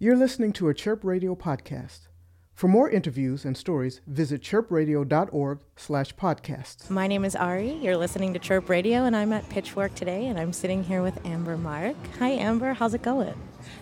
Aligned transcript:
You're 0.00 0.14
listening 0.14 0.52
to 0.52 0.68
a 0.68 0.74
Chirp 0.74 1.02
Radio 1.02 1.34
podcast. 1.34 2.06
For 2.54 2.68
more 2.68 2.88
interviews 2.88 3.44
and 3.44 3.56
stories, 3.56 4.00
visit 4.06 4.42
chirpradio.org 4.42 5.58
slash 5.74 6.14
podcasts. 6.14 6.88
My 6.88 7.08
name 7.08 7.24
is 7.24 7.34
Ari. 7.34 7.72
You're 7.72 7.96
listening 7.96 8.32
to 8.34 8.38
Chirp 8.38 8.68
Radio, 8.68 9.06
and 9.06 9.16
I'm 9.16 9.32
at 9.32 9.48
Pitchfork 9.48 9.96
today, 9.96 10.26
and 10.26 10.38
I'm 10.38 10.52
sitting 10.52 10.84
here 10.84 11.02
with 11.02 11.26
Amber 11.26 11.56
Mark. 11.56 11.96
Hi, 12.20 12.28
Amber. 12.28 12.74
How's 12.74 12.94
it 12.94 13.02
going? 13.02 13.34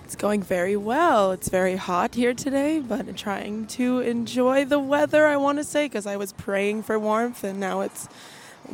It's 0.04 0.16
going 0.16 0.42
very 0.42 0.74
well. 0.74 1.32
It's 1.32 1.50
very 1.50 1.76
hot 1.76 2.14
here 2.14 2.33
today, 2.33 2.80
but 2.80 3.01
I'm 3.01 3.14
trying 3.14 3.67
to 3.67 4.01
enjoy 4.01 4.64
the 4.64 4.79
weather, 4.79 5.27
I 5.27 5.37
want 5.37 5.59
to 5.59 5.64
say, 5.64 5.85
because 5.85 6.07
I 6.07 6.17
was 6.17 6.33
praying 6.33 6.85
for 6.85 6.98
warmth, 6.98 7.45
and 7.45 7.61
now 7.61 7.83
it's 7.83 8.09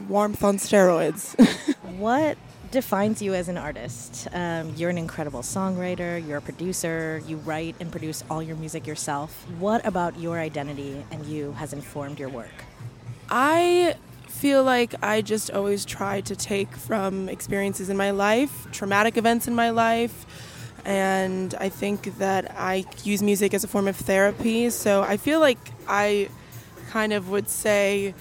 warmth 0.06 0.44
on 0.44 0.58
steroids. 0.58 1.34
what 1.98 2.38
defines 2.72 3.22
you 3.22 3.34
as 3.34 3.48
an 3.48 3.58
artist? 3.58 4.26
Um, 4.32 4.74
you're 4.76 4.90
an 4.90 4.98
incredible 4.98 5.42
songwriter, 5.42 6.26
you're 6.26 6.38
a 6.38 6.42
producer, 6.42 7.22
you 7.26 7.36
write 7.36 7.76
and 7.78 7.92
produce 7.92 8.24
all 8.30 8.42
your 8.42 8.56
music 8.56 8.86
yourself. 8.86 9.46
What 9.58 9.86
about 9.86 10.18
your 10.18 10.38
identity 10.40 11.04
and 11.10 11.24
you 11.26 11.52
has 11.52 11.72
informed 11.72 12.18
your 12.18 12.30
work? 12.30 12.64
I 13.28 13.94
feel 14.26 14.64
like 14.64 14.94
I 15.02 15.20
just 15.20 15.50
always 15.50 15.84
try 15.84 16.22
to 16.22 16.34
take 16.34 16.74
from 16.74 17.28
experiences 17.28 17.90
in 17.90 17.96
my 17.96 18.10
life, 18.10 18.66
traumatic 18.72 19.16
events 19.16 19.46
in 19.46 19.54
my 19.54 19.70
life, 19.70 20.26
and 20.84 21.54
I 21.60 21.68
think 21.68 22.18
that 22.18 22.52
I 22.56 22.86
use 23.04 23.22
music 23.22 23.54
as 23.54 23.62
a 23.64 23.68
form 23.68 23.86
of 23.86 23.96
therapy. 23.96 24.70
So 24.70 25.02
I 25.02 25.16
feel 25.16 25.40
like 25.40 25.58
I 25.86 26.28
kind 26.90 27.12
of 27.12 27.30
would 27.30 27.48
say 27.48 28.14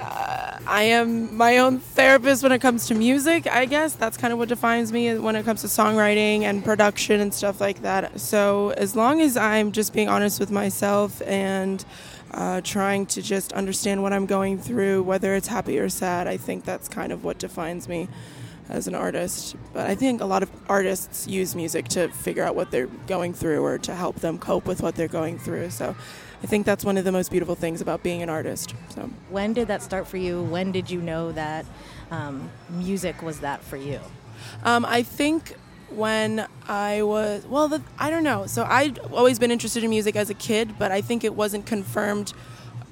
uh, 0.00 0.37
I 0.66 0.82
am 0.82 1.36
my 1.36 1.58
own 1.58 1.78
therapist 1.78 2.42
when 2.42 2.52
it 2.52 2.60
comes 2.60 2.86
to 2.88 2.94
music, 2.94 3.46
I 3.46 3.64
guess. 3.64 3.94
That's 3.94 4.16
kind 4.16 4.32
of 4.32 4.38
what 4.38 4.48
defines 4.48 4.92
me 4.92 5.16
when 5.18 5.36
it 5.36 5.44
comes 5.44 5.62
to 5.62 5.66
songwriting 5.66 6.42
and 6.42 6.64
production 6.64 7.20
and 7.20 7.32
stuff 7.32 7.60
like 7.60 7.82
that. 7.82 8.20
So, 8.20 8.70
as 8.70 8.96
long 8.96 9.20
as 9.20 9.36
I'm 9.36 9.72
just 9.72 9.92
being 9.92 10.08
honest 10.08 10.40
with 10.40 10.50
myself 10.50 11.22
and 11.22 11.84
uh, 12.32 12.60
trying 12.62 13.06
to 13.06 13.22
just 13.22 13.52
understand 13.52 14.02
what 14.02 14.12
I'm 14.12 14.26
going 14.26 14.58
through, 14.58 15.02
whether 15.02 15.34
it's 15.34 15.48
happy 15.48 15.78
or 15.78 15.88
sad, 15.88 16.26
I 16.26 16.36
think 16.36 16.64
that's 16.64 16.88
kind 16.88 17.12
of 17.12 17.24
what 17.24 17.38
defines 17.38 17.88
me 17.88 18.08
as 18.68 18.86
an 18.86 18.94
artist. 18.94 19.56
But 19.72 19.88
I 19.88 19.94
think 19.94 20.20
a 20.20 20.26
lot 20.26 20.42
of 20.42 20.50
artists 20.68 21.26
use 21.26 21.54
music 21.54 21.88
to 21.88 22.08
figure 22.08 22.44
out 22.44 22.54
what 22.54 22.70
they're 22.70 22.86
going 23.06 23.32
through 23.32 23.62
or 23.64 23.78
to 23.78 23.94
help 23.94 24.16
them 24.16 24.38
cope 24.38 24.66
with 24.66 24.82
what 24.82 24.94
they're 24.94 25.08
going 25.08 25.38
through. 25.38 25.70
So 25.70 25.96
I 26.42 26.46
think 26.46 26.66
that's 26.66 26.84
one 26.84 26.96
of 26.96 27.04
the 27.04 27.12
most 27.12 27.30
beautiful 27.30 27.54
things 27.54 27.80
about 27.80 28.02
being 28.02 28.22
an 28.22 28.28
artist. 28.28 28.74
So 28.90 29.10
when 29.28 29.52
did 29.52 29.68
that 29.68 29.82
start 29.82 30.06
for 30.06 30.16
you? 30.16 30.42
When 30.42 30.70
did 30.70 30.90
you 30.90 31.00
know 31.00 31.32
that 31.32 31.66
um, 32.10 32.50
music 32.70 33.22
was 33.22 33.40
that 33.40 33.62
for 33.62 33.76
you? 33.76 34.00
Um, 34.62 34.84
I 34.84 35.02
think 35.02 35.56
when 35.90 36.46
I 36.68 37.02
was 37.02 37.44
well, 37.46 37.68
the, 37.68 37.82
I 37.98 38.10
don't 38.10 38.22
know. 38.22 38.46
So 38.46 38.64
I'd 38.64 38.98
always 38.98 39.38
been 39.38 39.50
interested 39.50 39.82
in 39.82 39.90
music 39.90 40.16
as 40.16 40.30
a 40.30 40.34
kid, 40.34 40.78
but 40.78 40.92
I 40.92 41.00
think 41.00 41.24
it 41.24 41.34
wasn't 41.34 41.66
confirmed 41.66 42.32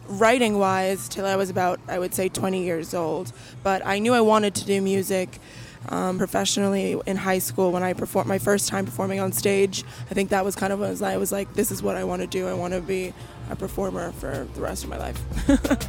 writing 0.08 0.58
wise 0.58 1.08
till 1.08 1.26
I 1.26 1.36
was 1.36 1.50
about 1.50 1.80
I 1.88 1.98
would 1.98 2.14
say 2.14 2.28
20 2.28 2.64
years 2.64 2.94
old. 2.94 3.32
But 3.62 3.84
I 3.86 4.00
knew 4.00 4.12
I 4.12 4.20
wanted 4.22 4.54
to 4.56 4.64
do 4.64 4.80
music 4.80 5.38
um, 5.88 6.18
professionally 6.18 7.00
in 7.06 7.16
high 7.16 7.38
school 7.38 7.70
when 7.72 7.82
I 7.82 7.92
performed 7.92 8.28
my 8.28 8.38
first 8.38 8.68
time 8.68 8.84
performing 8.84 9.20
on 9.20 9.32
stage. 9.32 9.84
I 10.10 10.14
think 10.14 10.30
that 10.30 10.44
was 10.44 10.56
kind 10.56 10.72
of 10.72 10.80
when 10.80 11.04
I 11.04 11.16
was 11.16 11.32
like, 11.32 11.54
this 11.54 11.70
is 11.70 11.82
what 11.82 11.96
I 11.96 12.04
want 12.04 12.22
to 12.22 12.26
do. 12.26 12.48
I 12.48 12.54
want 12.54 12.74
to 12.74 12.80
be 12.80 13.14
a 13.50 13.56
performer 13.56 14.12
for 14.12 14.46
the 14.54 14.60
rest 14.60 14.84
of 14.84 14.90
my 14.90 14.98
life. 14.98 15.88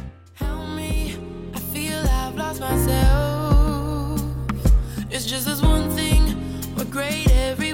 It's 5.10 5.26
just 5.26 5.46
this 5.46 5.60
one 5.60 5.90
thing, 5.90 6.22
we're 6.76 6.84
great 6.84 7.28
everywhere 7.30 7.67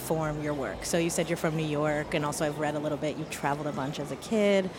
inform 0.00 0.42
your 0.42 0.54
work? 0.54 0.86
So 0.86 0.96
you 0.96 1.10
said 1.10 1.28
you're 1.28 1.36
from 1.36 1.56
New 1.56 1.66
York, 1.66 2.14
and 2.14 2.24
also 2.24 2.46
I've 2.46 2.58
read 2.58 2.74
a 2.74 2.78
little 2.78 2.96
bit. 2.96 3.18
You 3.18 3.26
traveled 3.30 3.66
a 3.66 3.72
bunch 3.72 4.00
as 4.00 4.10
a 4.10 4.16
kid. 4.16 4.70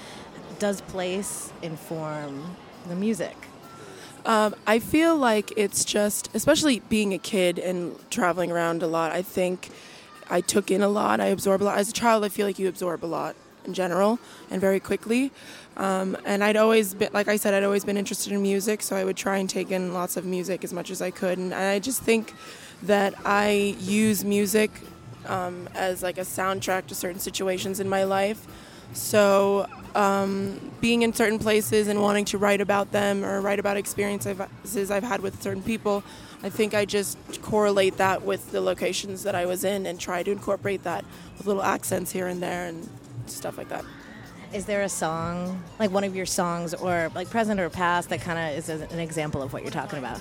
Does 0.57 0.81
place 0.81 1.53
inform 1.61 2.55
the 2.87 2.95
music? 2.95 3.35
Um, 4.25 4.55
I 4.65 4.79
feel 4.79 5.15
like 5.15 5.53
it's 5.55 5.85
just, 5.85 6.29
especially 6.33 6.79
being 6.89 7.13
a 7.13 7.19
kid 7.19 7.59
and 7.59 7.95
traveling 8.09 8.51
around 8.51 8.81
a 8.81 8.87
lot. 8.87 9.11
I 9.11 9.21
think 9.21 9.69
I 10.27 10.41
took 10.41 10.71
in 10.71 10.81
a 10.81 10.89
lot. 10.89 11.19
I 11.19 11.27
absorb 11.27 11.61
a 11.61 11.65
lot. 11.65 11.77
As 11.77 11.89
a 11.89 11.93
child, 11.93 12.25
I 12.25 12.29
feel 12.29 12.47
like 12.47 12.57
you 12.57 12.67
absorb 12.67 13.05
a 13.05 13.11
lot 13.17 13.35
in 13.63 13.75
general 13.75 14.19
and 14.49 14.59
very 14.59 14.79
quickly. 14.79 15.31
Um, 15.77 16.17
and 16.25 16.43
I'd 16.43 16.57
always 16.57 16.95
been, 16.95 17.09
like 17.13 17.27
I 17.27 17.35
said, 17.35 17.53
I'd 17.53 17.63
always 17.63 17.85
been 17.85 17.97
interested 17.97 18.33
in 18.33 18.41
music, 18.41 18.81
so 18.81 18.95
I 18.95 19.03
would 19.03 19.17
try 19.17 19.37
and 19.37 19.47
take 19.47 19.69
in 19.69 19.93
lots 19.93 20.17
of 20.17 20.25
music 20.25 20.63
as 20.63 20.73
much 20.73 20.89
as 20.89 20.99
I 20.99 21.11
could. 21.11 21.37
And 21.37 21.53
I 21.53 21.77
just 21.77 22.01
think 22.01 22.33
that 22.83 23.13
I 23.23 23.75
use 23.79 24.25
music 24.25 24.71
um, 25.27 25.69
as 25.75 26.03
like 26.03 26.17
a 26.17 26.21
soundtrack 26.21 26.87
to 26.87 26.95
certain 26.95 27.19
situations 27.19 27.79
in 27.79 27.87
my 27.89 28.03
life. 28.03 28.45
So 28.93 29.67
um, 29.95 30.71
being 30.81 31.01
in 31.01 31.13
certain 31.13 31.39
places 31.39 31.87
and 31.87 32.01
wanting 32.01 32.25
to 32.25 32.37
write 32.37 32.61
about 32.61 32.91
them 32.91 33.23
or 33.23 33.39
write 33.41 33.59
about 33.59 33.77
experiences 33.77 34.91
I've 34.91 35.03
had 35.03 35.21
with 35.21 35.41
certain 35.41 35.63
people, 35.63 36.03
I 36.43 36.49
think 36.49 36.73
I 36.73 36.85
just 36.85 37.17
correlate 37.41 37.97
that 37.97 38.23
with 38.23 38.51
the 38.51 38.61
locations 38.61 39.23
that 39.23 39.35
I 39.35 39.45
was 39.45 39.63
in 39.63 39.85
and 39.85 39.99
try 39.99 40.23
to 40.23 40.31
incorporate 40.31 40.83
that 40.83 41.05
with 41.37 41.47
little 41.47 41.63
accents 41.63 42.11
here 42.11 42.27
and 42.27 42.41
there 42.41 42.67
and 42.67 42.89
stuff 43.27 43.57
like 43.57 43.69
that. 43.69 43.85
Is 44.53 44.65
there 44.65 44.81
a 44.81 44.89
song, 44.89 45.63
like 45.79 45.91
one 45.91 46.03
of 46.03 46.13
your 46.13 46.25
songs, 46.25 46.73
or 46.73 47.09
like 47.15 47.29
present 47.29 47.59
or 47.59 47.69
past, 47.69 48.09
that 48.09 48.19
kind 48.19 48.37
of 48.37 48.57
is 48.57 48.67
an 48.69 48.99
example 48.99 49.41
of 49.41 49.53
what 49.53 49.61
you're 49.61 49.71
talking 49.71 49.97
about? 49.97 50.19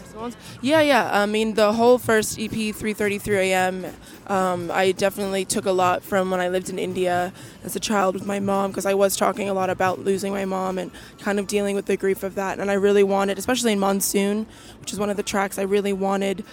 Yeah, 0.63 0.81
yeah. 0.81 1.11
I 1.13 1.27
mean, 1.27 1.55
the 1.55 1.73
whole 1.73 1.99
first 1.99 2.39
EP, 2.39 2.51
3:33 2.53 3.29
a.m. 3.39 3.87
Um, 4.29 4.71
I 4.71 4.93
definitely 4.93 5.45
took 5.45 5.67
a 5.67 5.73
lot 5.73 6.05
from 6.05 6.31
when 6.31 6.39
I 6.39 6.49
lived 6.49 6.71
in 6.71 6.79
India 6.79 7.33
as 7.65 7.75
a 7.75 7.81
child 7.81 8.15
with 8.15 8.25
my 8.25 8.39
mom, 8.39 8.71
because 8.71 8.87
I 8.87 8.95
was 8.95 9.17
talking 9.17 9.49
a 9.49 9.55
lot 9.55 9.69
about 9.69 9.99
losing 9.99 10.33
my 10.33 10.45
mom 10.45 10.79
and 10.79 10.93
kind 11.19 11.41
of 11.41 11.49
dealing 11.49 11.75
with 11.75 11.87
the 11.87 11.97
grief 11.97 12.23
of 12.23 12.37
that. 12.37 12.61
And 12.61 12.71
I 12.71 12.75
really 12.75 13.03
wanted, 13.03 13.37
especially 13.37 13.73
in 13.73 13.81
Monsoon, 13.81 14.47
which 14.81 14.93
is 14.93 15.01
one 15.01 15.11
of 15.11 15.17
the 15.17 15.25
tracks, 15.25 15.59
I 15.59 15.63
really 15.63 15.93
wanted 15.93 16.45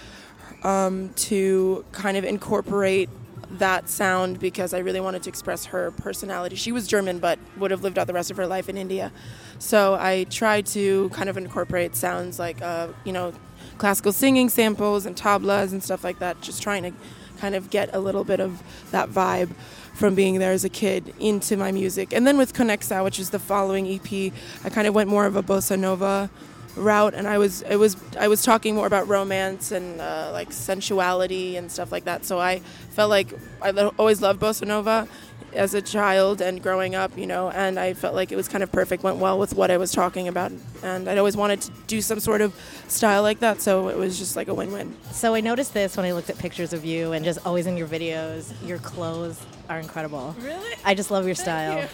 um, 0.64 1.10
to 1.14 1.84
kind 1.92 2.16
of 2.16 2.24
incorporate 2.24 3.08
that 3.52 3.88
sound 3.88 4.38
because 4.38 4.74
I 4.74 4.78
really 4.78 5.00
wanted 5.00 5.22
to 5.24 5.28
express 5.28 5.66
her 5.66 5.90
personality. 5.92 6.56
She 6.56 6.72
was 6.72 6.86
German 6.86 7.18
but 7.18 7.38
would 7.56 7.70
have 7.70 7.82
lived 7.82 7.98
out 7.98 8.06
the 8.06 8.12
rest 8.12 8.30
of 8.30 8.36
her 8.36 8.46
life 8.46 8.68
in 8.68 8.76
India. 8.76 9.12
So 9.58 9.94
I 9.94 10.24
tried 10.24 10.66
to 10.66 11.08
kind 11.10 11.28
of 11.28 11.36
incorporate 11.36 11.96
sounds 11.96 12.38
like, 12.38 12.60
uh, 12.62 12.88
you 13.04 13.12
know, 13.12 13.32
classical 13.78 14.12
singing 14.12 14.48
samples 14.48 15.06
and 15.06 15.16
tablas 15.16 15.72
and 15.72 15.82
stuff 15.82 16.04
like 16.04 16.18
that, 16.18 16.40
just 16.40 16.62
trying 16.62 16.82
to 16.82 16.92
kind 17.38 17.54
of 17.54 17.70
get 17.70 17.94
a 17.94 18.00
little 18.00 18.24
bit 18.24 18.40
of 18.40 18.62
that 18.90 19.08
vibe 19.08 19.50
from 19.94 20.14
being 20.14 20.38
there 20.38 20.52
as 20.52 20.64
a 20.64 20.68
kid 20.68 21.14
into 21.18 21.56
my 21.56 21.72
music. 21.72 22.12
And 22.12 22.26
then 22.26 22.36
with 22.36 22.52
Conexão, 22.52 23.02
which 23.04 23.18
is 23.18 23.30
the 23.30 23.38
following 23.38 23.86
EP, 23.88 24.32
I 24.64 24.70
kind 24.70 24.86
of 24.86 24.94
went 24.94 25.08
more 25.08 25.26
of 25.26 25.36
a 25.36 25.42
bossa 25.42 25.78
nova 25.78 26.30
route 26.78 27.14
and 27.14 27.26
I 27.26 27.38
was 27.38 27.62
it 27.62 27.76
was 27.76 27.96
I 28.18 28.28
was 28.28 28.42
talking 28.42 28.74
more 28.74 28.86
about 28.86 29.08
romance 29.08 29.72
and 29.72 30.00
uh, 30.00 30.30
like 30.32 30.52
sensuality 30.52 31.56
and 31.56 31.70
stuff 31.70 31.92
like 31.92 32.04
that. 32.04 32.24
So 32.24 32.38
I 32.38 32.60
felt 32.90 33.10
like 33.10 33.32
I 33.62 33.70
always 33.98 34.20
loved 34.22 34.40
bossa 34.40 34.66
nova 34.66 35.08
as 35.54 35.72
a 35.74 35.80
child 35.80 36.40
and 36.42 36.62
growing 36.62 36.94
up, 36.94 37.16
you 37.16 37.26
know, 37.26 37.50
and 37.50 37.78
I 37.80 37.94
felt 37.94 38.14
like 38.14 38.30
it 38.30 38.36
was 38.36 38.48
kind 38.48 38.62
of 38.62 38.70
perfect, 38.70 39.02
went 39.02 39.16
well 39.16 39.38
with 39.38 39.54
what 39.54 39.70
I 39.70 39.78
was 39.78 39.92
talking 39.92 40.28
about. 40.28 40.52
And 40.82 41.08
I'd 41.08 41.16
always 41.18 41.36
wanted 41.36 41.62
to 41.62 41.70
do 41.86 42.02
some 42.02 42.20
sort 42.20 42.42
of 42.42 42.54
style 42.86 43.22
like 43.22 43.40
that, 43.40 43.62
so 43.62 43.88
it 43.88 43.96
was 43.96 44.18
just 44.18 44.36
like 44.36 44.48
a 44.48 44.54
win 44.54 44.72
win. 44.72 44.94
So 45.10 45.34
I 45.34 45.40
noticed 45.40 45.72
this 45.72 45.96
when 45.96 46.04
I 46.04 46.12
looked 46.12 46.28
at 46.28 46.38
pictures 46.38 46.72
of 46.74 46.84
you 46.84 47.12
and 47.12 47.24
just 47.24 47.44
always 47.46 47.66
in 47.66 47.76
your 47.78 47.88
videos. 47.88 48.52
Your 48.66 48.78
clothes 48.78 49.40
are 49.70 49.78
incredible. 49.80 50.36
Really? 50.40 50.74
I 50.84 50.94
just 50.94 51.10
love 51.10 51.24
your 51.24 51.34
style. 51.34 51.88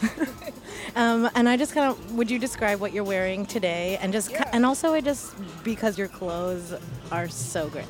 um, 0.97 1.31
and 1.35 1.49
I 1.49 1.57
just 1.57 1.75
kind 1.75 1.91
of, 1.91 2.13
would 2.15 2.31
you 2.31 2.39
describe 2.39 2.81
what 2.81 2.93
you're 2.93 3.05
wearing 3.05 3.47
today? 3.47 3.99
And 4.01 4.13
just, 4.13 4.31
Yeah. 4.31 4.49
and 4.53 4.67
also 4.67 4.93
I 4.95 5.01
just, 5.01 5.35
because 5.65 5.97
your 5.97 6.09
clothes 6.09 6.75
are 7.13 7.29
so 7.29 7.69
great. 7.69 7.87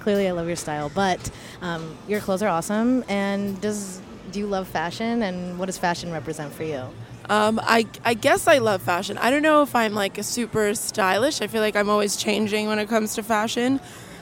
Clearly 0.00 0.28
I 0.28 0.32
love 0.32 0.46
your 0.48 0.56
style, 0.56 0.90
but 0.94 1.30
um, 1.62 1.96
your 2.06 2.20
clothes 2.20 2.42
are 2.42 2.48
awesome. 2.48 3.04
And 3.08 3.60
does, 3.60 4.00
do 4.34 4.40
you 4.40 4.46
love 4.48 4.66
fashion? 4.66 5.22
And 5.22 5.58
what 5.58 5.66
does 5.66 5.78
fashion 5.78 6.10
represent 6.12 6.52
for 6.52 6.64
you? 6.64 6.82
Um, 7.30 7.60
I, 7.62 7.86
I 8.04 8.14
guess 8.14 8.46
I 8.48 8.58
love 8.58 8.82
fashion. 8.82 9.16
I 9.16 9.30
don't 9.30 9.42
know 9.42 9.62
if 9.62 9.74
I'm 9.74 9.94
like 9.94 10.18
a 10.18 10.24
super 10.24 10.74
stylish. 10.74 11.40
I 11.40 11.46
feel 11.46 11.62
like 11.62 11.76
I'm 11.76 11.88
always 11.88 12.16
changing 12.16 12.66
when 12.66 12.80
it 12.80 12.88
comes 12.88 13.14
to 13.14 13.22
fashion. 13.22 13.80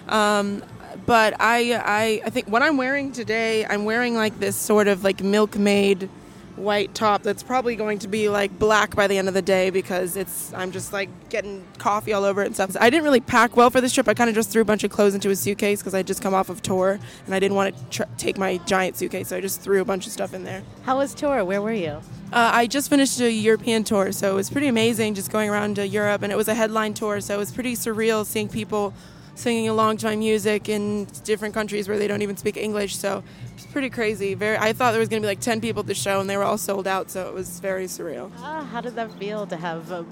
Um, 0.08 0.62
but 1.06 1.34
I, 1.40 1.72
I, 1.74 2.22
I 2.26 2.30
think 2.30 2.46
what 2.46 2.62
I'm 2.62 2.76
wearing 2.76 3.12
today, 3.12 3.64
I'm 3.64 3.86
wearing 3.86 4.14
like 4.14 4.38
this 4.38 4.54
sort 4.54 4.86
of 4.86 5.02
like 5.02 5.22
milkmaid 5.22 6.10
white 6.56 6.94
top 6.94 7.22
that's 7.22 7.42
probably 7.42 7.76
going 7.76 7.98
to 8.00 8.08
be 8.08 8.28
like 8.28 8.58
black 8.58 8.94
by 8.94 9.06
the 9.06 9.18
end 9.18 9.28
of 9.28 9.34
the 9.34 9.42
day 9.42 9.70
because 9.70 10.16
it's 10.16 10.52
I'm 10.54 10.72
just 10.72 10.92
like 10.92 11.08
getting 11.28 11.64
coffee 11.78 12.12
all 12.12 12.24
over 12.24 12.42
it 12.42 12.46
and 12.46 12.54
stuff. 12.54 12.76
I 12.78 12.90
didn't 12.90 13.04
really 13.04 13.20
pack 13.20 13.56
well 13.56 13.70
for 13.70 13.80
this 13.80 13.92
trip. 13.92 14.08
I 14.08 14.14
kind 14.14 14.28
of 14.28 14.34
just 14.34 14.50
threw 14.50 14.62
a 14.62 14.64
bunch 14.64 14.84
of 14.84 14.90
clothes 14.90 15.14
into 15.14 15.30
a 15.30 15.36
suitcase 15.36 15.80
because 15.80 15.94
I 15.94 16.02
just 16.02 16.22
come 16.22 16.34
off 16.34 16.48
of 16.48 16.62
tour 16.62 16.98
and 17.26 17.34
I 17.34 17.40
didn't 17.40 17.56
want 17.56 17.76
to 17.76 18.04
tr- 18.04 18.10
take 18.18 18.38
my 18.38 18.58
giant 18.58 18.96
suitcase, 18.96 19.28
so 19.28 19.36
I 19.36 19.40
just 19.40 19.60
threw 19.60 19.80
a 19.80 19.84
bunch 19.84 20.06
of 20.06 20.12
stuff 20.12 20.34
in 20.34 20.44
there. 20.44 20.62
How 20.82 20.98
was 20.98 21.14
tour? 21.14 21.44
Where 21.44 21.62
were 21.62 21.72
you? 21.72 22.00
Uh, 22.32 22.50
I 22.52 22.66
just 22.66 22.88
finished 22.88 23.20
a 23.20 23.30
European 23.30 23.84
tour, 23.84 24.10
so 24.10 24.32
it 24.32 24.34
was 24.34 24.48
pretty 24.48 24.68
amazing 24.68 25.14
just 25.14 25.30
going 25.30 25.50
around 25.50 25.76
to 25.76 25.86
Europe, 25.86 26.22
and 26.22 26.32
it 26.32 26.36
was 26.36 26.48
a 26.48 26.54
headline 26.54 26.94
tour, 26.94 27.20
so 27.20 27.34
it 27.34 27.38
was 27.38 27.52
pretty 27.52 27.74
surreal 27.74 28.24
seeing 28.24 28.48
people 28.48 28.94
singing 29.34 29.68
along 29.68 29.96
to 29.98 30.06
my 30.06 30.16
music 30.16 30.68
in 30.68 31.06
different 31.24 31.54
countries 31.54 31.88
where 31.88 31.98
they 31.98 32.06
don't 32.06 32.22
even 32.22 32.36
speak 32.36 32.56
English. 32.56 32.96
So 32.96 33.22
it's 33.54 33.66
pretty 33.66 33.90
crazy. 33.90 34.34
Very, 34.34 34.56
I 34.58 34.72
thought 34.72 34.90
there 34.92 35.00
was 35.00 35.08
going 35.08 35.22
to 35.22 35.26
be 35.26 35.30
like 35.30 35.40
ten 35.40 35.60
people 35.60 35.80
at 35.80 35.86
the 35.86 35.94
show, 35.94 36.20
and 36.20 36.28
they 36.28 36.36
were 36.36 36.44
all 36.44 36.58
sold 36.58 36.86
out, 36.86 37.10
so 37.10 37.28
it 37.28 37.34
was 37.34 37.60
very 37.60 37.86
surreal. 37.86 38.30
Ah, 38.38 38.64
how 38.70 38.80
did 38.80 38.94
that 38.96 39.12
feel 39.18 39.46
to 39.46 39.56
have 39.56 39.90
uh, 39.90 40.04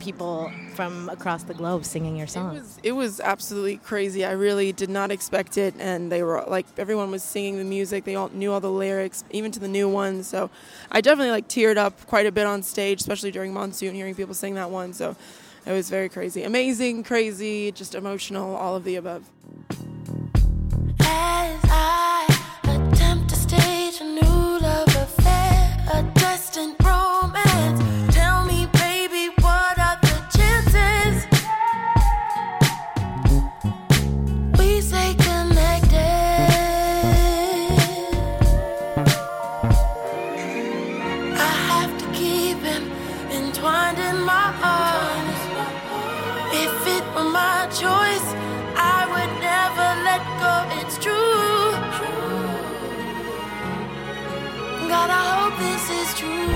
people 0.00 0.50
from 0.74 1.08
across 1.08 1.42
the 1.44 1.54
globe 1.54 1.84
singing 1.84 2.16
your 2.16 2.26
It 2.26 2.30
songs? 2.30 2.60
was, 2.60 2.78
it 2.82 2.92
was 2.92 3.20
absolutely 3.20 3.78
crazy. 3.78 4.24
I 4.24 4.32
really 4.32 4.72
did 4.72 4.90
not 4.90 5.10
expect 5.10 5.56
it, 5.56 5.74
and 5.78 6.12
they 6.12 6.22
were 6.22 6.44
like 6.46 6.66
everyone 6.76 7.10
was 7.10 7.22
singing 7.22 7.58
the 7.58 7.64
music. 7.64 8.04
They 8.04 8.14
all 8.14 8.30
knew 8.32 8.52
all 8.52 8.60
the 8.60 8.70
lyrics, 8.70 9.24
even 9.30 9.52
to 9.52 9.60
the 9.60 9.68
new 9.68 9.88
ones. 9.88 10.26
So 10.26 10.50
I 10.90 11.00
definitely 11.00 11.30
like 11.30 11.48
teared 11.48 11.76
up 11.76 12.06
quite 12.06 12.26
a 12.26 12.32
bit 12.32 12.46
on 12.46 12.62
stage, 12.62 13.00
especially 13.00 13.30
during 13.30 13.54
Monsoon, 13.54 13.94
hearing 13.94 14.14
people 14.14 14.34
sing 14.34 14.54
that 14.54 14.70
one. 14.70 14.92
So 14.92 15.16
it 15.66 15.72
was 15.72 15.90
very 15.90 16.08
crazy, 16.08 16.44
amazing, 16.44 17.02
crazy, 17.02 17.72
just 17.72 17.94
emotional, 17.94 18.54
all 18.54 18.76
of 18.76 18.84
the 18.84 18.96
above. 18.96 19.28
I 48.76 49.00
would 49.12 49.32
never 49.50 49.88
let 50.08 50.22
go. 50.42 50.54
It's 50.80 50.96
true. 50.98 51.70
God, 54.88 55.10
I 55.10 55.22
hope 55.38 55.56
this 55.58 55.84
is 56.00 56.08
true. 56.18 56.55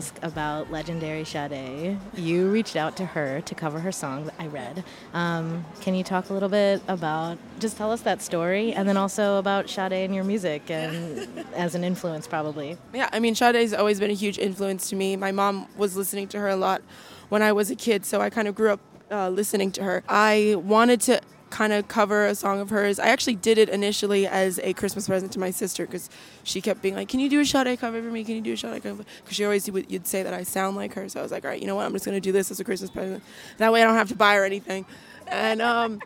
Ask 0.00 0.18
about 0.22 0.70
legendary 0.70 1.24
Sade. 1.24 1.98
You 2.14 2.48
reached 2.48 2.74
out 2.74 2.96
to 2.96 3.04
her 3.04 3.42
to 3.42 3.54
cover 3.54 3.80
her 3.80 3.92
song 3.92 4.24
that 4.24 4.34
I 4.38 4.46
read. 4.46 4.82
Um, 5.12 5.66
can 5.82 5.94
you 5.94 6.02
talk 6.02 6.30
a 6.30 6.32
little 6.32 6.48
bit 6.48 6.80
about, 6.88 7.36
just 7.58 7.76
tell 7.76 7.92
us 7.92 8.00
that 8.02 8.22
story, 8.22 8.72
and 8.72 8.88
then 8.88 8.96
also 8.96 9.36
about 9.36 9.68
Sade 9.68 9.92
and 9.92 10.14
your 10.14 10.24
music 10.24 10.70
and 10.70 11.44
as 11.54 11.74
an 11.74 11.84
influence, 11.84 12.26
probably. 12.26 12.78
Yeah, 12.94 13.10
I 13.12 13.20
mean, 13.20 13.34
Sade's 13.34 13.74
always 13.74 14.00
been 14.00 14.10
a 14.10 14.14
huge 14.14 14.38
influence 14.38 14.88
to 14.88 14.96
me. 14.96 15.16
My 15.16 15.32
mom 15.32 15.68
was 15.76 15.98
listening 15.98 16.28
to 16.28 16.38
her 16.38 16.48
a 16.48 16.56
lot 16.56 16.80
when 17.28 17.42
I 17.42 17.52
was 17.52 17.70
a 17.70 17.76
kid, 17.76 18.06
so 18.06 18.22
I 18.22 18.30
kind 18.30 18.48
of 18.48 18.54
grew 18.54 18.70
up 18.70 18.80
uh, 19.10 19.28
listening 19.28 19.70
to 19.72 19.84
her. 19.84 20.02
I 20.08 20.54
wanted 20.56 21.02
to 21.02 21.20
kind 21.50 21.72
of 21.72 21.88
cover 21.88 22.26
a 22.26 22.34
song 22.34 22.60
of 22.60 22.70
hers. 22.70 22.98
I 22.98 23.08
actually 23.08 23.34
did 23.34 23.58
it 23.58 23.68
initially 23.68 24.26
as 24.26 24.58
a 24.60 24.72
Christmas 24.72 25.06
present 25.06 25.32
to 25.32 25.38
my 25.38 25.50
sister 25.50 25.84
because 25.84 26.08
she 26.44 26.60
kept 26.60 26.80
being 26.80 26.94
like, 26.94 27.08
"Can 27.08 27.20
you 27.20 27.28
do 27.28 27.40
a 27.40 27.44
Sade 27.44 27.78
cover 27.78 28.00
for 28.00 28.10
me? 28.10 28.24
Can 28.24 28.36
you 28.36 28.40
do 28.40 28.52
a 28.52 28.56
Sade 28.56 28.82
cover?" 28.82 29.04
Because 29.22 29.36
she 29.36 29.44
always 29.44 29.70
would 29.70 29.90
you'd 29.90 30.06
say 30.06 30.22
that 30.22 30.32
I 30.32 30.44
sound 30.44 30.76
like 30.76 30.94
her, 30.94 31.08
so 31.08 31.20
I 31.20 31.22
was 31.22 31.32
like, 31.32 31.44
"All 31.44 31.50
right, 31.50 31.60
you 31.60 31.66
know 31.66 31.76
what? 31.76 31.86
I'm 31.86 31.92
just 31.92 32.04
gonna 32.04 32.20
do 32.20 32.32
this 32.32 32.50
as 32.50 32.60
a 32.60 32.64
Christmas 32.64 32.90
present. 32.90 33.22
That 33.58 33.72
way, 33.72 33.82
I 33.82 33.86
don't 33.86 33.96
have 33.96 34.08
to 34.08 34.16
buy 34.16 34.36
her 34.36 34.44
anything." 34.44 34.86
And 35.26 35.60
um, 35.62 36.00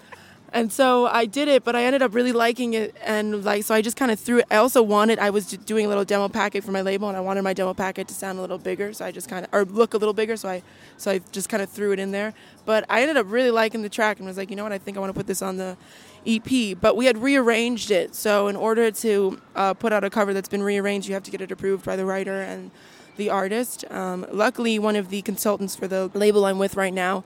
and 0.55 0.73
so 0.73 1.07
I 1.09 1.27
did 1.27 1.49
it, 1.49 1.65
but 1.65 1.75
I 1.75 1.83
ended 1.83 2.01
up 2.01 2.15
really 2.15 2.31
liking 2.31 2.75
it, 2.75 2.95
and 3.03 3.45
like 3.45 3.65
so 3.65 3.75
I 3.75 3.83
just 3.83 3.97
kind 3.97 4.13
of 4.13 4.21
threw 4.21 4.39
it. 4.39 4.47
I 4.53 4.57
also 4.57 4.85
wanted 4.85 5.19
I 5.19 5.31
was 5.31 5.49
doing 5.49 5.85
a 5.85 5.89
little 5.89 6.05
demo 6.05 6.29
packet 6.29 6.63
for 6.63 6.71
my 6.71 6.81
label, 6.81 7.09
and 7.09 7.17
I 7.17 7.21
wanted 7.21 7.43
my 7.43 7.53
demo 7.53 7.75
packet 7.75 8.07
to 8.07 8.15
sound 8.15 8.39
a 8.39 8.41
little 8.41 8.57
bigger, 8.57 8.93
so 8.93 9.05
I 9.05 9.11
just 9.11 9.29
kind 9.29 9.45
of 9.45 9.53
or 9.53 9.65
look 9.65 9.95
a 9.95 9.99
little 9.99 10.15
bigger, 10.15 10.37
so 10.37 10.49
I 10.49 10.63
so 10.97 11.11
I 11.11 11.19
just 11.33 11.49
kind 11.49 11.61
of 11.61 11.69
threw 11.69 11.91
it 11.91 11.99
in 11.99 12.13
there. 12.13 12.35
But 12.67 12.87
I 12.89 13.03
ended 13.03 13.17
up 13.17 13.27
really 13.29 13.51
liking 13.51 13.83
the 13.83 13.89
track, 13.89 14.19
and 14.19 14.29
was 14.29 14.37
like, 14.37 14.49
you 14.49 14.55
know 14.55 14.63
what, 14.63 14.71
I 14.71 14.79
think 14.79 14.97
I 14.97 15.01
want 15.01 15.11
to 15.11 15.19
put 15.19 15.27
this 15.27 15.43
on 15.43 15.57
the 15.57 15.77
EP. 16.25 16.79
But 16.81 16.97
we 16.97 17.07
had 17.07 17.19
rearranged 17.19 17.91
it, 17.91 18.15
so 18.15 18.47
in 18.47 18.55
order 18.55 18.93
to 18.93 19.41
uh, 19.57 19.75
put 19.75 19.93
out 19.93 20.05
a 20.05 20.11
cover 20.11 20.33
that's 20.33 20.49
been 20.49 20.63
rearranged, 20.63 21.09
you 21.09 21.15
have 21.15 21.25
to 21.25 21.33
get 21.33 21.41
it 21.41 21.51
approved 21.51 21.85
by 21.85 21.97
the 21.97 22.05
writer 22.05 22.41
and 22.41 22.71
the 23.17 23.29
artist. 23.29 23.85
Um, 23.91 24.25
luckily, 24.31 24.79
one 24.79 24.95
of 24.95 25.09
the 25.09 25.21
consultants 25.23 25.75
for 25.75 25.89
the 25.89 26.13
label 26.15 26.45
I'm 26.45 26.61
with 26.61 26.77
right 26.77 26.95
now 26.95 27.25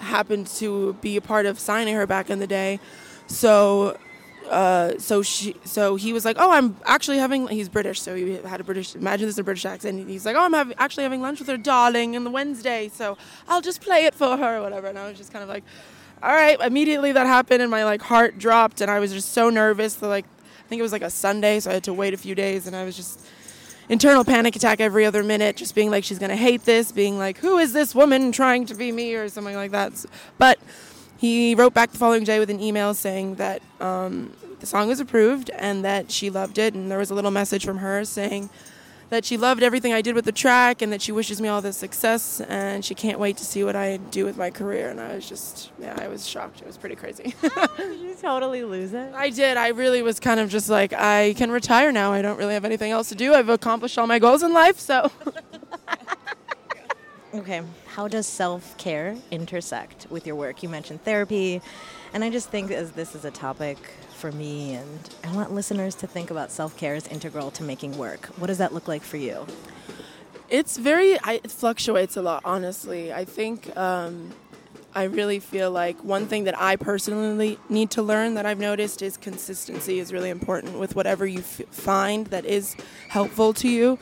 happened 0.00 0.46
to 0.58 0.94
be 0.94 1.16
a 1.16 1.20
part 1.20 1.46
of 1.46 1.58
signing 1.58 1.94
her 1.94 2.06
back 2.06 2.30
in 2.30 2.38
the 2.38 2.46
day. 2.46 2.80
So 3.26 3.96
uh, 4.50 4.98
so 4.98 5.22
she 5.22 5.56
so 5.64 5.96
he 5.96 6.12
was 6.12 6.24
like, 6.24 6.36
"Oh, 6.38 6.50
I'm 6.52 6.76
actually 6.84 7.18
having 7.18 7.48
he's 7.48 7.68
British, 7.68 8.00
so 8.00 8.14
he 8.14 8.34
had 8.36 8.60
a 8.60 8.64
British 8.64 8.94
imagine 8.94 9.26
this 9.26 9.34
is 9.34 9.38
a 9.38 9.44
British 9.44 9.64
accent. 9.64 10.08
He's 10.08 10.24
like, 10.24 10.36
"Oh, 10.36 10.40
I'm 10.40 10.52
having, 10.52 10.76
actually 10.78 11.04
having 11.04 11.20
lunch 11.20 11.40
with 11.40 11.48
her 11.48 11.56
darling 11.56 12.16
on 12.16 12.24
the 12.24 12.30
Wednesday, 12.30 12.90
so 12.92 13.16
I'll 13.48 13.60
just 13.60 13.80
play 13.80 14.04
it 14.04 14.14
for 14.14 14.36
her 14.36 14.58
or 14.58 14.62
whatever." 14.62 14.86
And 14.86 14.98
I 14.98 15.08
was 15.08 15.18
just 15.18 15.32
kind 15.32 15.42
of 15.42 15.48
like, 15.48 15.64
"All 16.22 16.32
right." 16.32 16.60
Immediately 16.60 17.12
that 17.12 17.26
happened 17.26 17.62
and 17.62 17.70
my 17.70 17.84
like 17.84 18.02
heart 18.02 18.38
dropped 18.38 18.80
and 18.80 18.90
I 18.90 19.00
was 19.00 19.12
just 19.12 19.32
so 19.32 19.50
nervous. 19.50 19.94
that 19.94 20.08
like 20.08 20.26
I 20.64 20.68
think 20.68 20.78
it 20.78 20.82
was 20.82 20.92
like 20.92 21.02
a 21.02 21.10
Sunday, 21.10 21.60
so 21.60 21.70
I 21.70 21.74
had 21.74 21.84
to 21.84 21.92
wait 21.92 22.14
a 22.14 22.16
few 22.16 22.34
days 22.34 22.66
and 22.66 22.76
I 22.76 22.84
was 22.84 22.96
just 22.96 23.20
internal 23.88 24.24
panic 24.24 24.56
attack 24.56 24.80
every 24.80 25.04
other 25.04 25.22
minute, 25.22 25.56
just 25.56 25.74
being 25.74 25.90
like, 25.90 26.04
she's 26.04 26.18
gonna 26.18 26.36
hate 26.36 26.64
this, 26.64 26.92
being 26.92 27.18
like, 27.18 27.38
who 27.38 27.58
is 27.58 27.72
this 27.72 27.94
woman 27.94 28.32
trying 28.32 28.66
to 28.66 28.74
be 28.74 28.92
me 28.92 29.14
or 29.14 29.28
something 29.28 29.54
like 29.54 29.70
that. 29.70 30.04
But 30.38 30.58
he 31.18 31.54
wrote 31.54 31.74
back 31.74 31.92
the 31.92 31.98
following 31.98 32.24
day 32.24 32.38
with 32.38 32.50
an 32.50 32.60
email 32.60 32.94
saying 32.94 33.36
that 33.36 33.62
um, 33.80 34.32
the 34.60 34.66
song 34.66 34.88
was 34.88 35.00
approved 35.00 35.50
and 35.50 35.84
that 35.84 36.10
she 36.10 36.30
loved 36.30 36.58
it, 36.58 36.74
and 36.74 36.90
there 36.90 36.98
was 36.98 37.10
a 37.10 37.14
little 37.14 37.30
message 37.30 37.64
from 37.64 37.78
her 37.78 38.04
saying 38.04 38.50
that 39.08 39.24
she 39.24 39.36
loved 39.36 39.62
everything 39.62 39.92
I 39.92 40.02
did 40.02 40.14
with 40.14 40.24
the 40.24 40.32
track 40.32 40.82
and 40.82 40.92
that 40.92 41.00
she 41.00 41.12
wishes 41.12 41.40
me 41.40 41.48
all 41.48 41.60
the 41.60 41.72
success 41.72 42.40
and 42.40 42.84
she 42.84 42.94
can't 42.94 43.18
wait 43.18 43.36
to 43.36 43.44
see 43.44 43.62
what 43.62 43.76
I 43.76 43.98
do 43.98 44.24
with 44.24 44.36
my 44.36 44.50
career. 44.50 44.90
And 44.90 45.00
I 45.00 45.14
was 45.14 45.28
just, 45.28 45.70
yeah, 45.78 45.96
I 46.00 46.08
was 46.08 46.26
shocked. 46.26 46.60
It 46.60 46.66
was 46.66 46.76
pretty 46.76 46.96
crazy. 46.96 47.34
Did 47.42 48.00
you 48.00 48.16
totally 48.20 48.64
lose 48.64 48.92
it? 48.92 49.14
I 49.14 49.30
did. 49.30 49.56
I 49.56 49.68
really 49.68 50.02
was 50.02 50.18
kind 50.18 50.40
of 50.40 50.50
just 50.50 50.68
like, 50.68 50.92
I 50.92 51.34
can 51.36 51.50
retire 51.50 51.92
now. 51.92 52.12
I 52.12 52.22
don't 52.22 52.38
really 52.38 52.54
have 52.54 52.64
anything 52.64 52.90
else 52.90 53.08
to 53.10 53.14
do. 53.14 53.34
I've 53.34 53.48
accomplished 53.48 53.96
all 53.98 54.06
my 54.06 54.18
goals 54.18 54.42
in 54.42 54.52
life, 54.52 54.78
so. 54.78 55.10
Okay. 57.36 57.60
How 57.88 58.08
does 58.08 58.26
self 58.26 58.78
care 58.78 59.14
intersect 59.30 60.06
with 60.08 60.26
your 60.26 60.36
work? 60.36 60.62
You 60.62 60.70
mentioned 60.70 61.04
therapy, 61.04 61.60
and 62.14 62.24
I 62.24 62.30
just 62.30 62.48
think 62.48 62.70
as 62.70 62.92
this 62.92 63.14
is 63.14 63.26
a 63.26 63.30
topic 63.30 63.76
for 64.16 64.32
me, 64.32 64.74
and 64.74 65.14
I 65.22 65.32
want 65.34 65.52
listeners 65.52 65.94
to 65.96 66.06
think 66.06 66.30
about 66.30 66.50
self 66.50 66.76
care 66.76 66.94
as 66.94 67.06
integral 67.08 67.50
to 67.52 67.62
making 67.62 67.96
work. 67.96 68.26
What 68.38 68.48
does 68.48 68.58
that 68.58 68.72
look 68.74 68.88
like 68.88 69.02
for 69.02 69.16
you? 69.16 69.46
It's 70.48 70.76
very, 70.76 71.18
I, 71.20 71.40
it 71.44 71.50
fluctuates 71.50 72.16
a 72.16 72.22
lot, 72.22 72.42
honestly. 72.44 73.12
I 73.12 73.24
think 73.24 73.76
um, 73.76 74.32
I 74.94 75.04
really 75.04 75.40
feel 75.40 75.70
like 75.70 76.02
one 76.02 76.26
thing 76.26 76.44
that 76.44 76.58
I 76.58 76.76
personally 76.76 77.58
need 77.68 77.90
to 77.92 78.02
learn 78.02 78.34
that 78.34 78.46
I've 78.46 78.58
noticed 78.58 79.02
is 79.02 79.16
consistency 79.16 79.98
is 79.98 80.12
really 80.12 80.30
important 80.30 80.78
with 80.78 80.96
whatever 80.96 81.26
you 81.26 81.40
f- 81.40 81.62
find 81.70 82.28
that 82.28 82.46
is 82.46 82.76
helpful 83.08 83.52
to 83.54 83.68
you. 83.68 83.98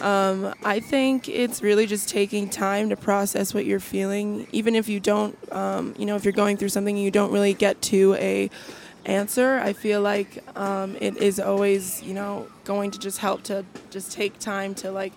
Um, 0.00 0.52
I 0.64 0.80
think 0.80 1.28
it's 1.28 1.62
really 1.62 1.86
just 1.86 2.08
taking 2.08 2.50
time 2.50 2.90
to 2.90 2.96
process 2.96 3.54
what 3.54 3.64
you're 3.64 3.80
feeling, 3.80 4.46
even 4.52 4.74
if 4.74 4.88
you 4.88 5.00
don't, 5.00 5.38
um, 5.52 5.94
you 5.96 6.04
know, 6.04 6.16
if 6.16 6.24
you're 6.24 6.32
going 6.32 6.56
through 6.56 6.70
something 6.70 6.96
and 6.96 7.04
you 7.04 7.10
don't 7.10 7.32
really 7.32 7.54
get 7.54 7.80
to 7.82 8.14
a 8.14 8.50
answer. 9.06 9.58
I 9.58 9.72
feel 9.72 10.00
like 10.00 10.42
um, 10.56 10.96
it 11.00 11.16
is 11.16 11.38
always, 11.40 12.02
you 12.02 12.14
know, 12.14 12.48
going 12.64 12.90
to 12.92 12.98
just 12.98 13.18
help 13.18 13.42
to 13.44 13.64
just 13.90 14.12
take 14.12 14.38
time 14.38 14.74
to 14.76 14.90
like 14.90 15.12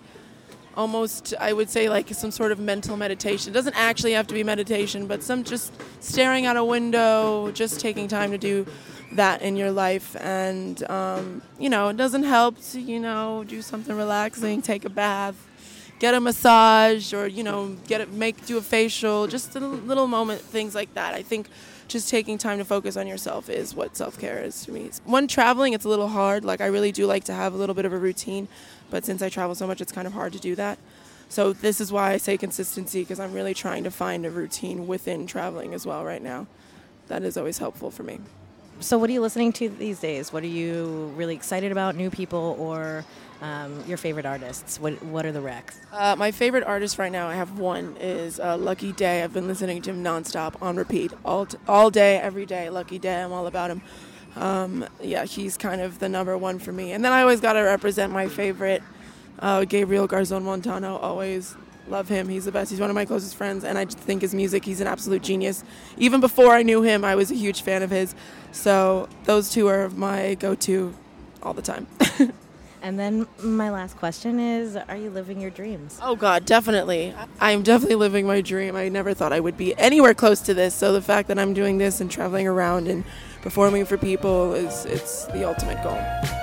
almost 0.76 1.34
I 1.40 1.52
would 1.52 1.68
say 1.68 1.88
like 1.88 2.08
some 2.10 2.30
sort 2.30 2.52
of 2.52 2.58
mental 2.58 2.96
meditation. 2.96 3.52
It 3.52 3.54
doesn't 3.54 3.76
actually 3.76 4.12
have 4.12 4.26
to 4.28 4.34
be 4.34 4.44
meditation, 4.44 5.06
but 5.06 5.22
some 5.22 5.44
just 5.44 5.72
staring 6.00 6.46
out 6.46 6.56
a 6.56 6.64
window, 6.64 7.50
just 7.52 7.80
taking 7.80 8.08
time 8.08 8.30
to 8.30 8.38
do 8.38 8.66
that 9.12 9.42
in 9.42 9.56
your 9.56 9.70
life 9.70 10.16
and 10.20 10.88
um, 10.90 11.42
you 11.58 11.70
know 11.70 11.88
it 11.88 11.96
doesn't 11.96 12.24
help 12.24 12.60
to 12.60 12.80
you 12.80 13.00
know 13.00 13.44
do 13.44 13.62
something 13.62 13.96
relaxing 13.96 14.60
take 14.60 14.84
a 14.84 14.90
bath 14.90 15.46
get 15.98 16.14
a 16.14 16.20
massage 16.20 17.14
or 17.14 17.26
you 17.26 17.42
know 17.42 17.74
get 17.86 18.10
make 18.12 18.44
do 18.46 18.58
a 18.58 18.62
facial 18.62 19.26
just 19.26 19.56
a 19.56 19.60
little 19.60 20.06
moment 20.06 20.40
things 20.40 20.74
like 20.74 20.92
that 20.94 21.14
i 21.14 21.22
think 21.22 21.48
just 21.88 22.08
taking 22.08 22.38
time 22.38 22.58
to 22.58 22.64
focus 22.64 22.96
on 22.96 23.06
yourself 23.06 23.48
is 23.48 23.74
what 23.74 23.96
self-care 23.96 24.42
is 24.42 24.64
to 24.64 24.72
me 24.72 24.90
when 25.04 25.26
traveling 25.26 25.72
it's 25.72 25.84
a 25.84 25.88
little 25.88 26.08
hard 26.08 26.44
like 26.44 26.60
i 26.60 26.66
really 26.66 26.92
do 26.92 27.06
like 27.06 27.24
to 27.24 27.32
have 27.32 27.54
a 27.54 27.56
little 27.56 27.74
bit 27.74 27.84
of 27.84 27.92
a 27.92 27.98
routine 27.98 28.46
but 28.90 29.04
since 29.04 29.22
I 29.22 29.28
travel 29.28 29.54
so 29.54 29.66
much, 29.66 29.80
it's 29.80 29.92
kind 29.92 30.06
of 30.06 30.12
hard 30.12 30.32
to 30.32 30.38
do 30.38 30.54
that. 30.56 30.78
So 31.28 31.52
this 31.52 31.80
is 31.80 31.92
why 31.92 32.12
I 32.12 32.16
say 32.16 32.38
consistency 32.38 33.00
because 33.00 33.20
I'm 33.20 33.32
really 33.32 33.54
trying 33.54 33.84
to 33.84 33.90
find 33.90 34.24
a 34.24 34.30
routine 34.30 34.86
within 34.86 35.26
traveling 35.26 35.74
as 35.74 35.84
well 35.84 36.04
right 36.04 36.22
now. 36.22 36.46
That 37.08 37.22
is 37.22 37.36
always 37.36 37.58
helpful 37.58 37.90
for 37.90 38.02
me. 38.02 38.20
So, 38.80 38.96
what 38.98 39.10
are 39.10 39.12
you 39.12 39.20
listening 39.20 39.52
to 39.54 39.68
these 39.68 39.98
days? 40.00 40.32
What 40.32 40.42
are 40.42 40.46
you 40.48 41.12
really 41.16 41.34
excited 41.34 41.72
about? 41.72 41.96
New 41.96 42.10
people 42.10 42.56
or 42.58 43.04
um, 43.42 43.82
your 43.86 43.96
favorite 43.96 44.26
artists? 44.26 44.78
What 44.78 45.02
What 45.02 45.26
are 45.26 45.32
the 45.32 45.40
recs? 45.40 45.74
Uh, 45.92 46.14
my 46.16 46.30
favorite 46.30 46.64
artist 46.64 46.98
right 46.98 47.10
now, 47.10 47.28
I 47.28 47.34
have 47.34 47.58
one, 47.58 47.96
is 47.98 48.38
uh, 48.38 48.56
Lucky 48.56 48.92
Daye. 48.92 49.22
I've 49.24 49.32
been 49.32 49.48
listening 49.48 49.82
to 49.82 49.90
him 49.90 50.04
nonstop 50.04 50.60
on 50.62 50.76
repeat 50.76 51.12
all 51.24 51.46
t- 51.46 51.58
all 51.66 51.90
day, 51.90 52.18
every 52.18 52.46
day. 52.46 52.70
Lucky 52.70 52.98
Daye, 52.98 53.22
I'm 53.24 53.32
all 53.32 53.46
about 53.46 53.70
him 53.70 53.82
um, 54.36 54.86
yeah, 55.00 55.24
he's 55.24 55.56
kind 55.56 55.80
of 55.80 55.98
the 55.98 56.08
number 56.08 56.36
one 56.36 56.58
for 56.58 56.72
me. 56.72 56.92
And 56.92 57.04
then 57.04 57.12
I 57.12 57.22
always 57.22 57.40
got 57.40 57.54
to 57.54 57.60
represent 57.60 58.12
my 58.12 58.28
favorite, 58.28 58.82
uh, 59.40 59.64
Gabriel 59.64 60.08
Garzon 60.08 60.42
Montano. 60.42 60.96
Always 60.96 61.56
love 61.90 62.08
him. 62.08 62.28
He's 62.28 62.44
the 62.44 62.52
best. 62.52 62.70
He's 62.70 62.80
one 62.80 62.90
of 62.90 62.94
my 62.94 63.04
closest 63.04 63.34
friends, 63.34 63.64
and 63.64 63.78
I 63.78 63.84
think 63.84 64.22
his 64.22 64.34
music, 64.34 64.64
he's 64.64 64.80
an 64.80 64.86
absolute 64.86 65.22
genius. 65.22 65.64
Even 65.96 66.20
before 66.20 66.54
I 66.54 66.62
knew 66.62 66.82
him, 66.82 67.04
I 67.04 67.14
was 67.14 67.30
a 67.30 67.34
huge 67.34 67.62
fan 67.62 67.82
of 67.82 67.90
his. 67.90 68.14
So 68.52 69.08
those 69.24 69.50
two 69.50 69.66
are 69.68 69.88
my 69.90 70.34
go 70.34 70.54
to 70.54 70.94
all 71.42 71.54
the 71.54 71.62
time. 71.62 71.86
And 72.82 72.98
then 72.98 73.26
my 73.42 73.70
last 73.70 73.96
question 73.96 74.38
is 74.38 74.76
Are 74.76 74.96
you 74.96 75.10
living 75.10 75.40
your 75.40 75.50
dreams? 75.50 75.98
Oh, 76.02 76.16
God, 76.16 76.44
definitely. 76.44 77.14
I'm 77.40 77.62
definitely 77.62 77.96
living 77.96 78.26
my 78.26 78.40
dream. 78.40 78.76
I 78.76 78.88
never 78.88 79.14
thought 79.14 79.32
I 79.32 79.40
would 79.40 79.56
be 79.56 79.76
anywhere 79.78 80.14
close 80.14 80.40
to 80.42 80.54
this. 80.54 80.74
So 80.74 80.92
the 80.92 81.02
fact 81.02 81.28
that 81.28 81.38
I'm 81.38 81.54
doing 81.54 81.78
this 81.78 82.00
and 82.00 82.10
traveling 82.10 82.46
around 82.46 82.88
and 82.88 83.04
performing 83.42 83.84
for 83.84 83.96
people 83.96 84.52
is 84.54 84.84
it's 84.86 85.26
the 85.26 85.46
ultimate 85.46 85.82
goal. 85.82 86.37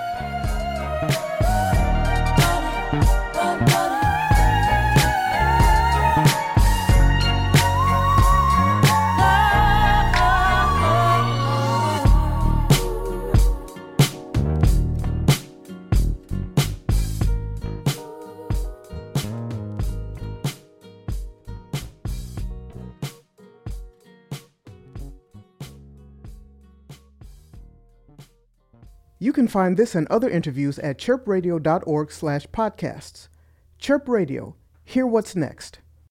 You 29.25 29.33
can 29.33 29.47
find 29.47 29.75
this 29.75 29.95
and 29.95 30.07
other 30.09 30.29
interviews 30.29 30.77
at 30.77 30.99
chirpradio.org 30.99 32.11
slash 32.11 32.45
podcasts. 32.49 33.27
Chirp 33.79 34.07
Radio. 34.07 34.55
Hear 34.83 35.07
what's 35.07 35.35
next. 35.35 35.79